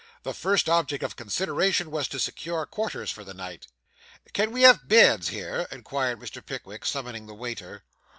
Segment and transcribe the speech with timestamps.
[0.23, 3.67] The first object of consideration was to secure quarters for the night.
[4.33, 6.43] 'Can we have beds here?' inquired Mr.
[6.43, 7.83] Pickwick, summoning the waiter.